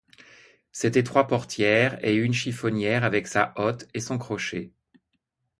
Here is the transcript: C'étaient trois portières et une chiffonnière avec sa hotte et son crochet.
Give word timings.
C'étaient 0.71 1.03
trois 1.03 1.27
portières 1.27 2.03
et 2.03 2.15
une 2.15 2.33
chiffonnière 2.33 3.03
avec 3.03 3.27
sa 3.27 3.53
hotte 3.55 3.87
et 3.93 3.99
son 3.99 4.17
crochet. 4.17 4.71